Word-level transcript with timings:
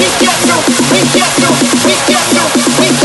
we 0.00 0.06
get 0.18 0.46
you, 0.46 0.56
we 0.90 1.00
get 1.12 1.38
you, 1.38 1.50
we 1.84 1.94
get 2.06 2.56
you. 2.56 2.59
Fenomen 2.62 3.00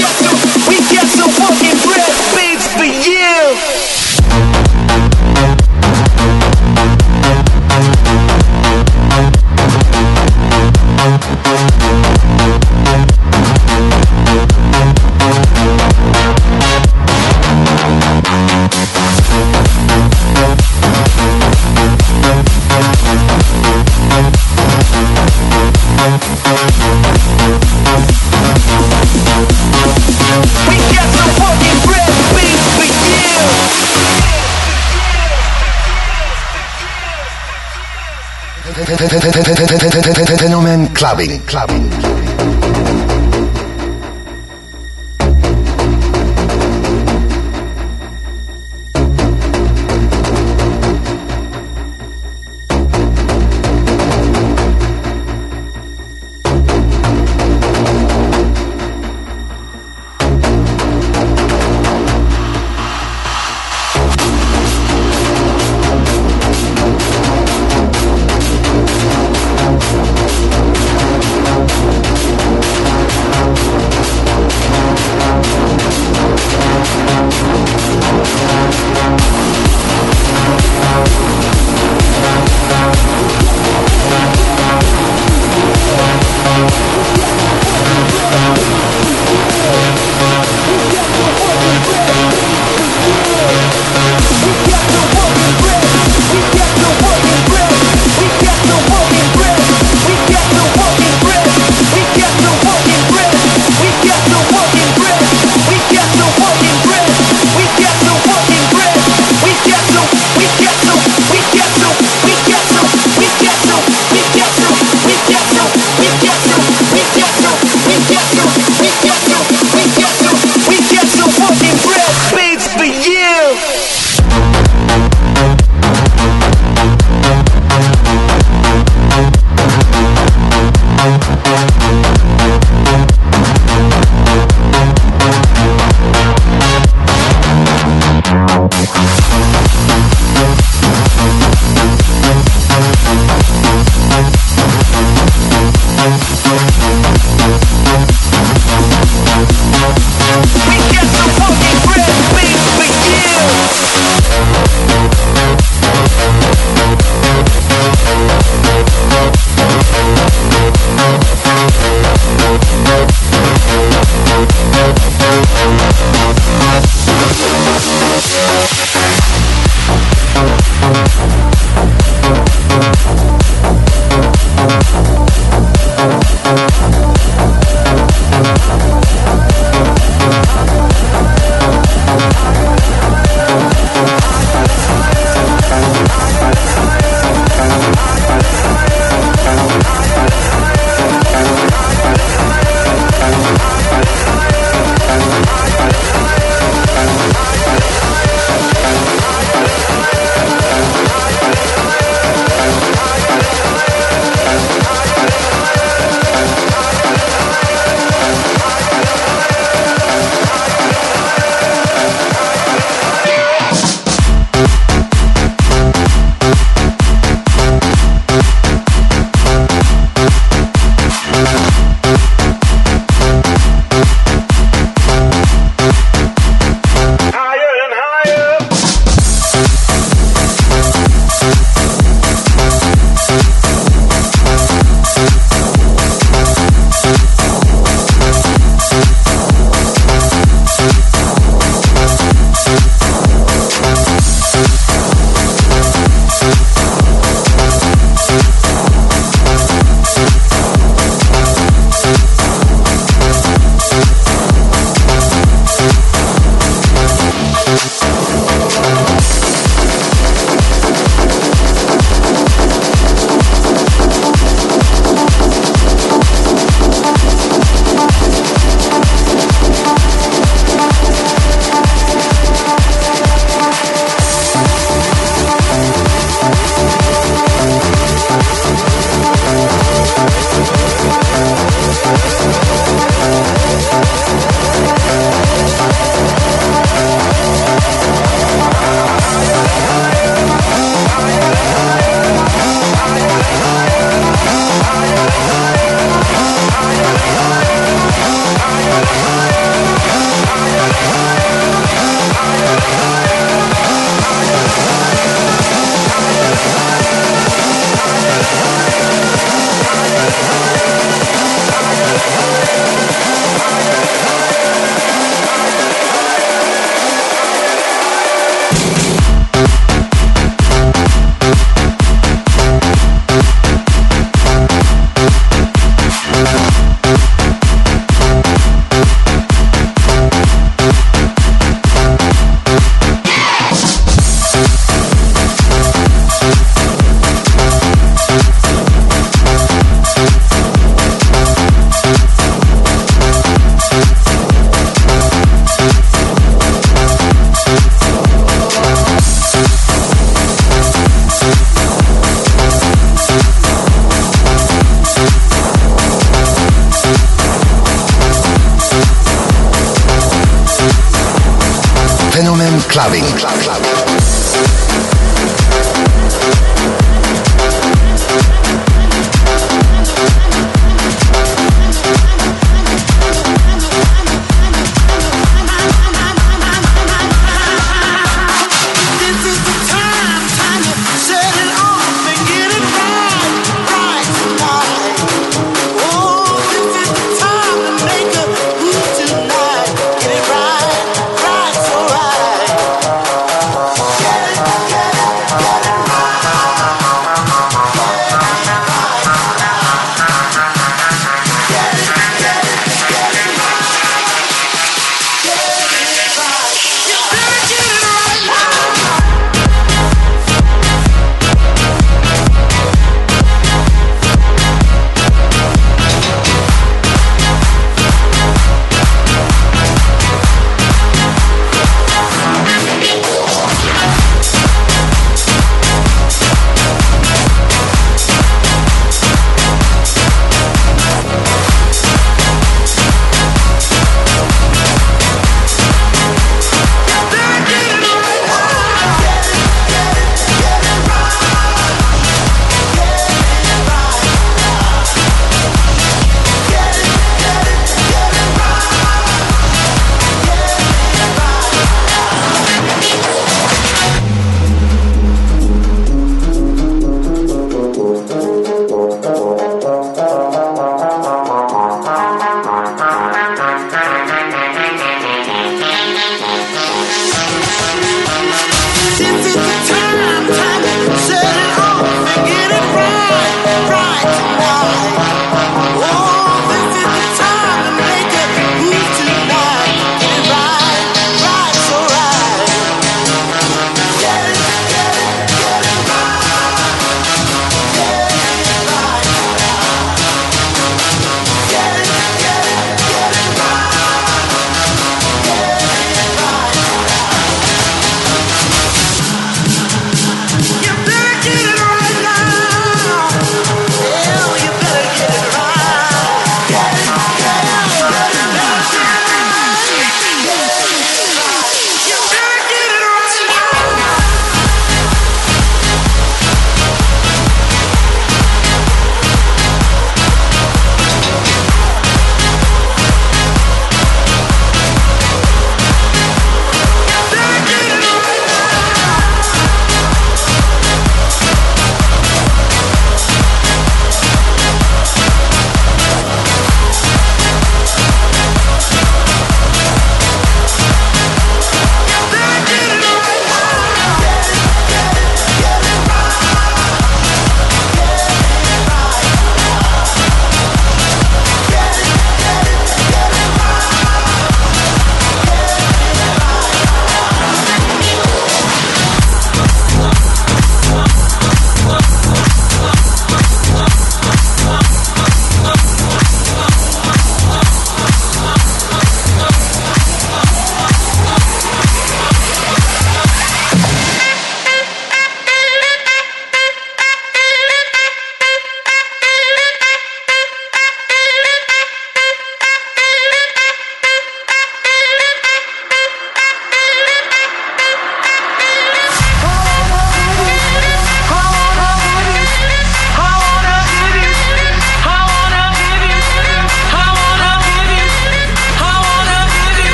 Clubbing. 41.06 41.40
Clubbing. 41.46 42.15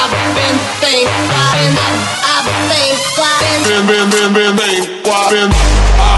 I've 0.00 0.12
been, 0.14 0.30
been, 0.38 0.54
been, 0.78 1.10
been, 3.66 4.10
been, 4.10 4.32
been, 4.32 4.54
been, 4.54 5.50
been, 5.50 6.17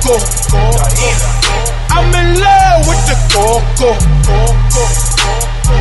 coco. 0.00 0.16
I'm 1.90 2.14
in 2.14 2.40
love 2.40 2.88
with 2.88 3.02
the 3.06 3.16
coco. 3.32 3.90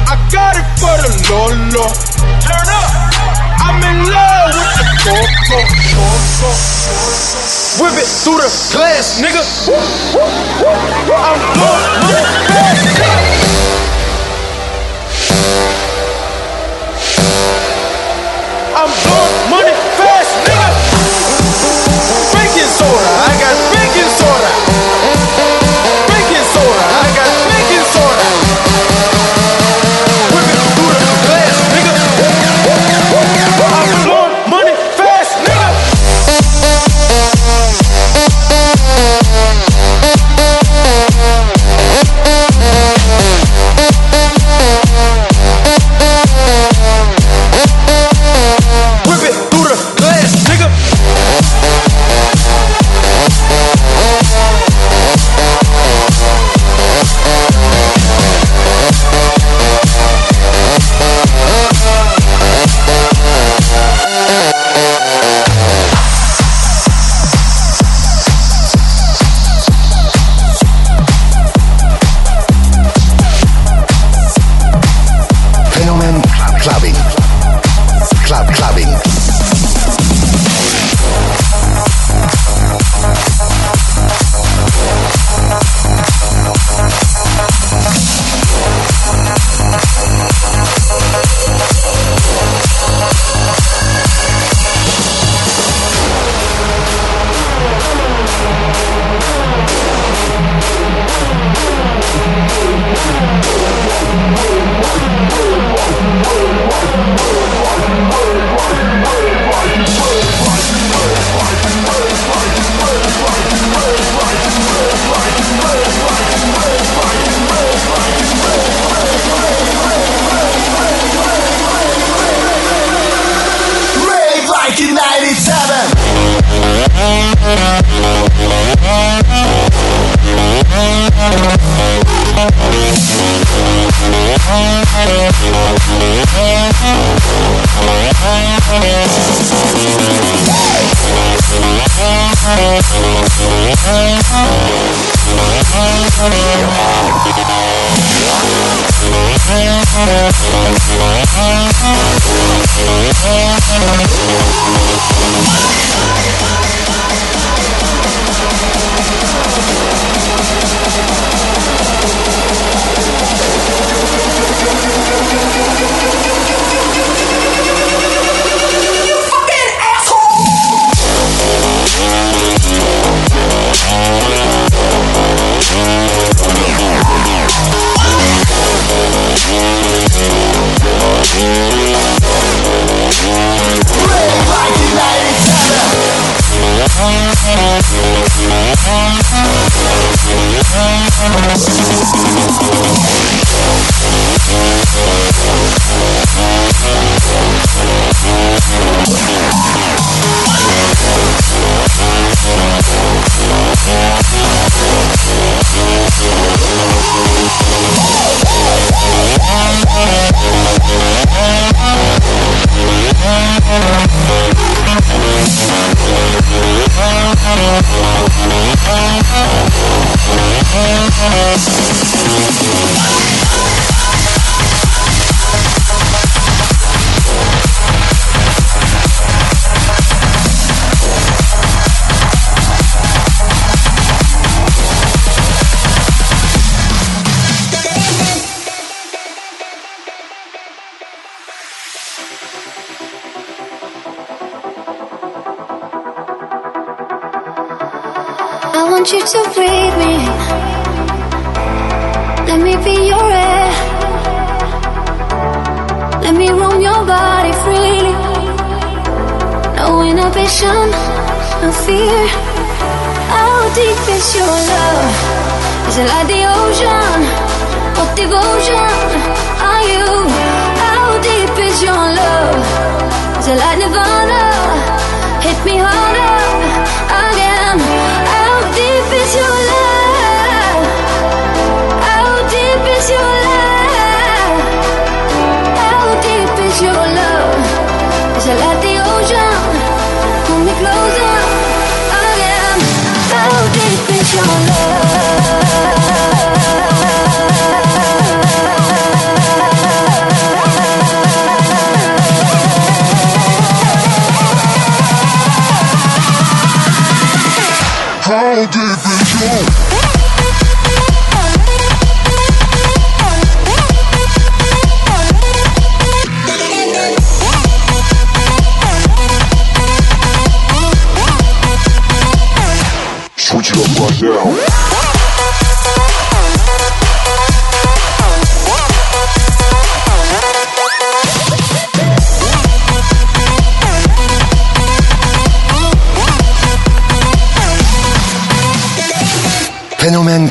I 0.07 0.15
got 0.31 0.55
it 0.55 0.67
for 0.79 0.95
the 0.99 1.11
Lolo. 1.29 1.87
Turn 2.43 2.67
up. 2.67 2.89
I'm 3.63 3.79
in 3.83 3.99
love 4.11 4.51
with 4.55 4.73
the 4.79 4.87
coco. 5.03 5.59
Whip 7.79 7.95
it 7.95 8.09
through 8.23 8.39
the 8.43 8.51
glass, 8.73 9.21
nigga. 9.21 9.43
I'm 11.15 11.39
blowing 11.55 13.28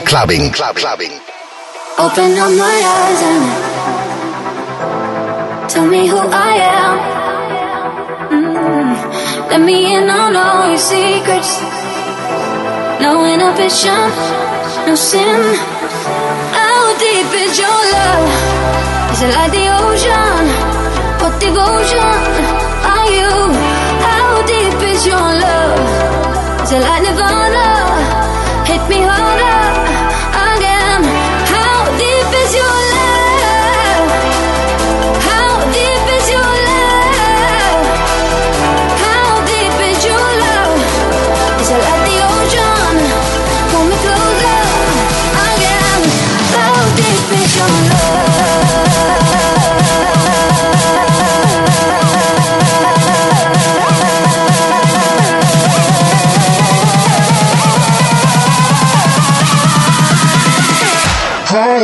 clubbing. 0.09 0.51
Club, 0.51 0.75
clubbing. 0.77 1.13
Open 1.99 2.33
up 2.45 2.53
my 2.57 2.77
eyes 2.97 3.21
and 3.31 3.45
tell 5.71 5.87
me 5.87 6.07
who 6.09 6.19
I 6.19 6.53
am. 6.81 6.95
Mm. 8.33 9.51
Let 9.51 9.61
me 9.61 9.95
in 9.95 10.09
on 10.09 10.35
all 10.35 10.69
your 10.73 10.79
secrets. 10.79 11.61
No 13.05 13.13
inhibition, 13.33 14.11
no 14.87 14.95
sin. 14.95 15.41
How 16.57 16.81
deep 17.05 17.31
is 17.45 17.59
your 17.61 17.81
love? 17.95 18.29
Is 19.13 19.21
it 19.27 19.33
like 19.37 19.53
the 19.53 19.67
ocean? 19.85 20.43
What 21.21 21.35
devotion 21.39 22.17
are 22.95 23.11
you? 23.19 23.33
How 24.09 24.29
deep 24.53 24.81
is 24.93 25.01
your 25.05 25.29
love? 25.45 25.79
Is 26.65 26.71
it 26.73 26.81
like 26.81 27.03
Nirvana? 27.03 27.69
Hit 28.71 28.83
me 28.89 29.01
harder. 29.03 29.58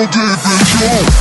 gave 0.06 0.22
it 0.22 0.80
your 0.80 1.13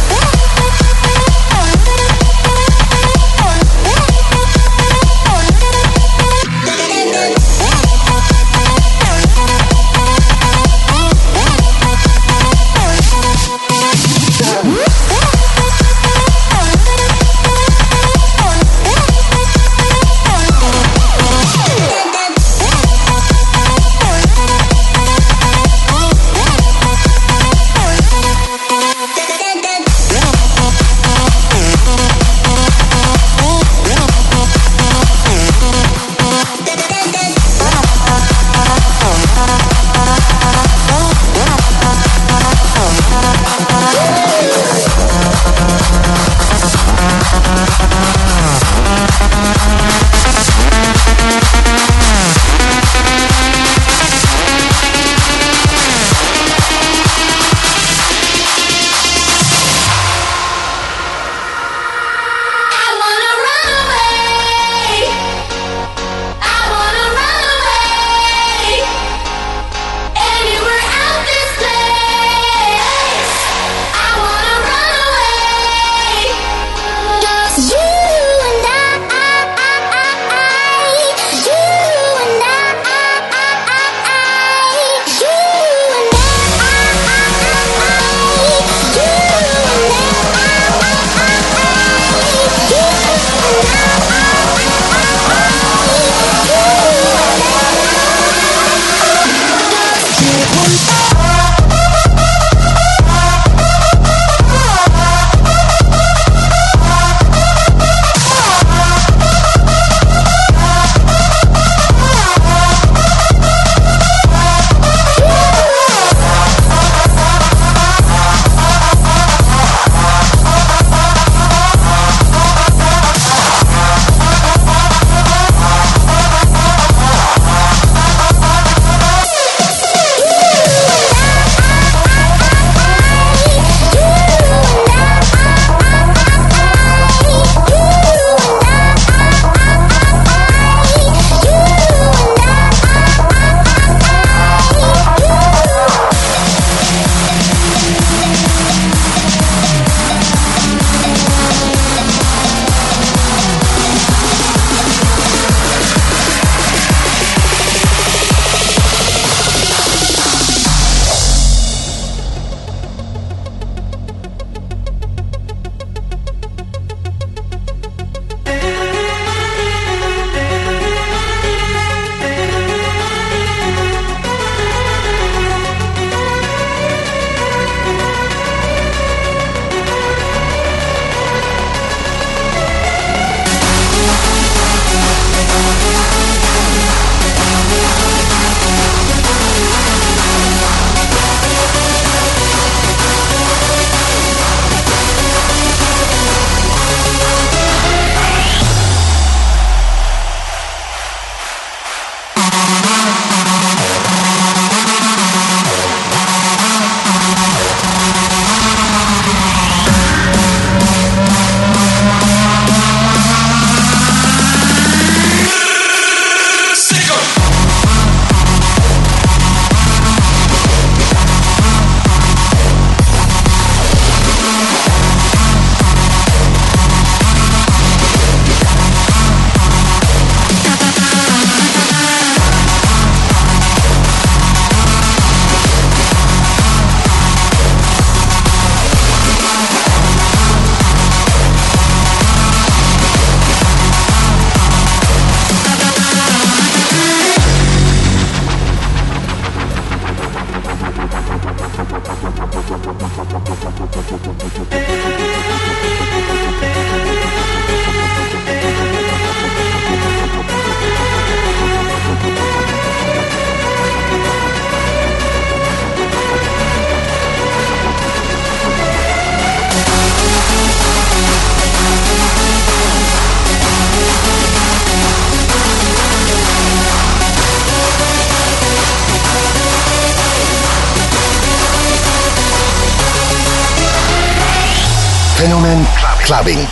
clubbing. 286.24 286.66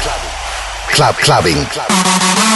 Club 0.94 1.16
clubbing. 1.16 1.66
shake 1.66 2.51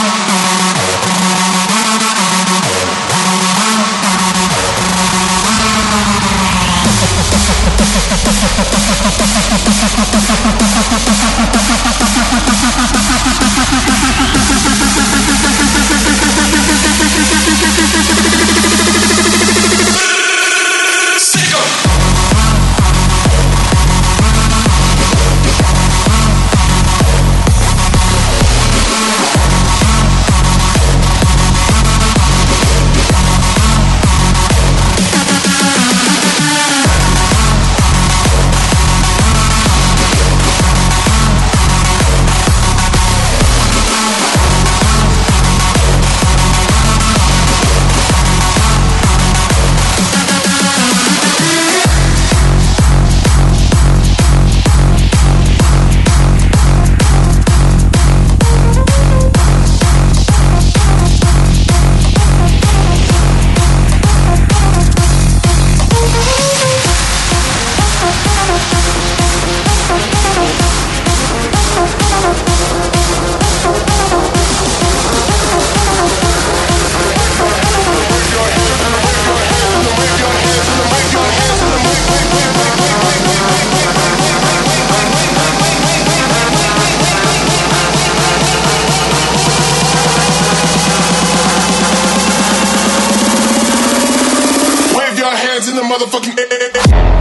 Thank 96.58 96.90
you. 97.10 97.15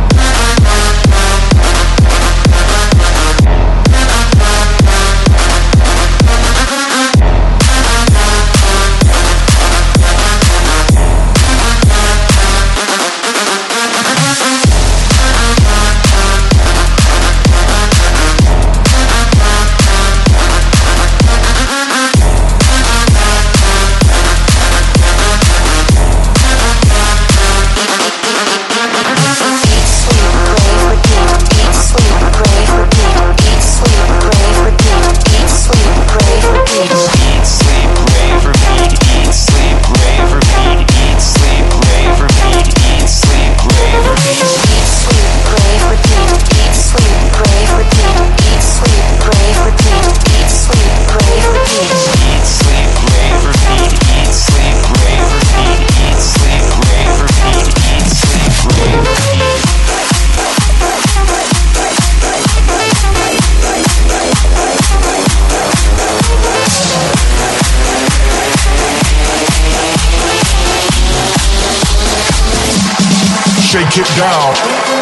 It 73.97 74.17
down. 74.17 74.94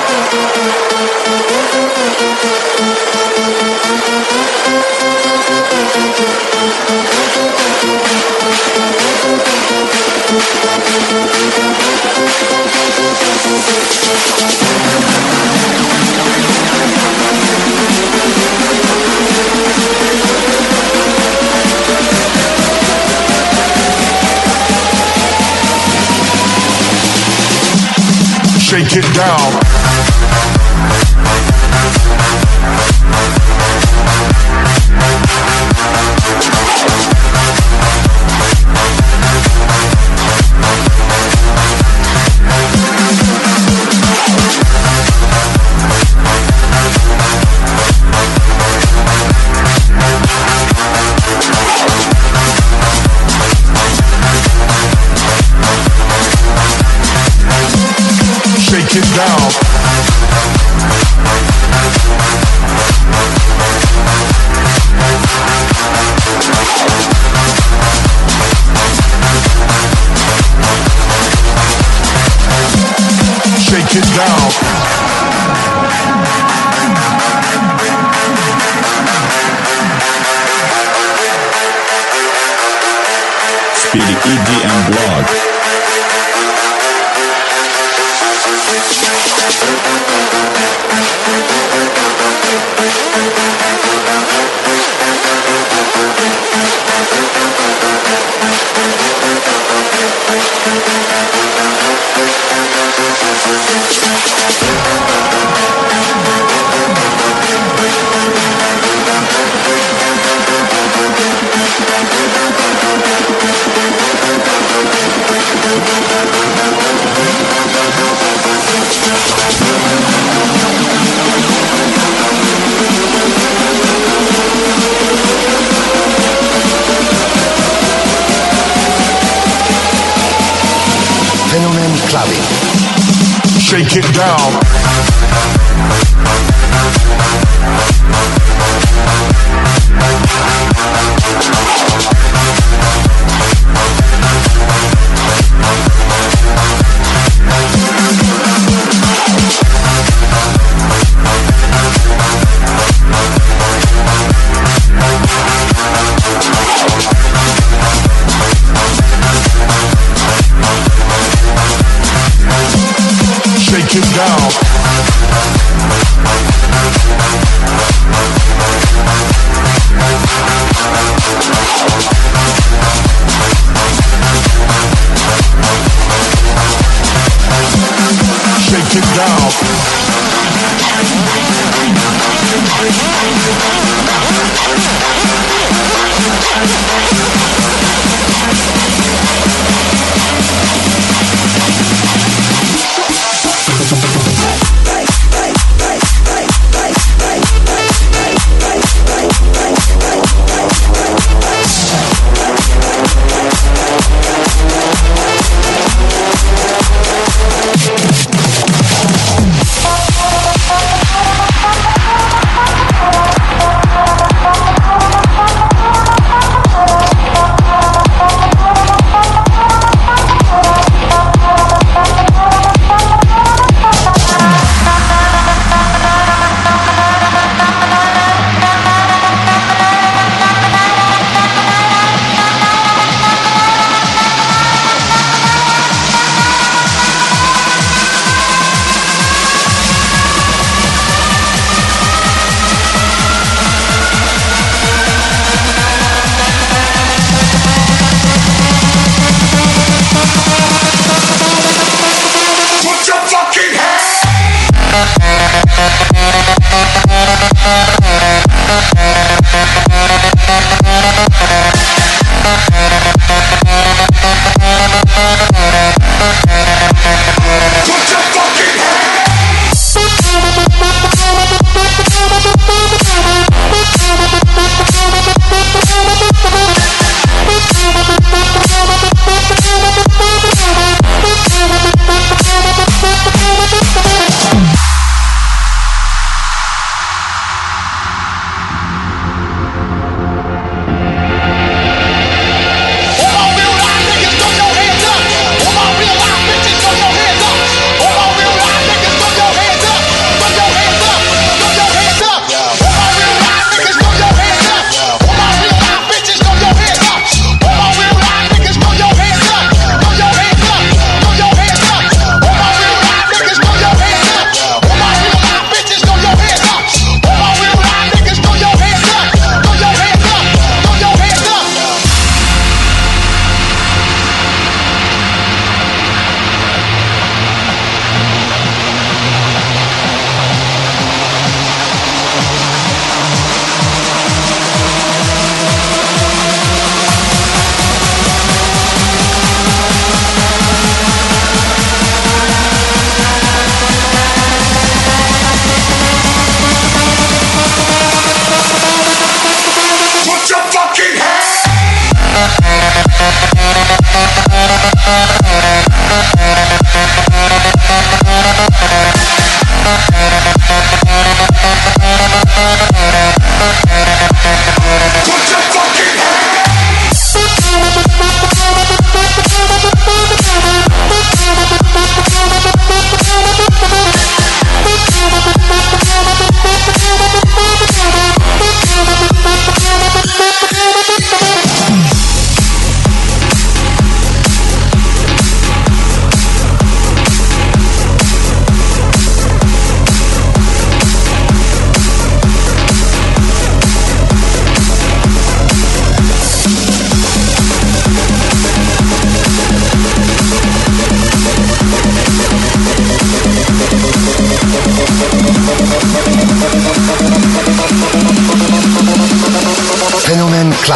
It 28.95 29.15
down. 29.15 29.82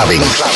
Clubbing. 0.08 0.47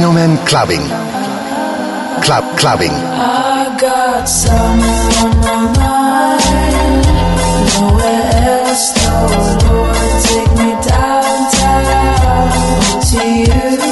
phenomenon 0.00 0.38
clubbing. 0.46 0.80
Club 2.22 2.58
clubbing. 2.58 2.90
I 2.90 3.76
got 3.78 4.26
take 10.24 10.52
me 10.58 10.70
downtown 10.88 12.50
to 13.10 13.20
you. 13.84 13.89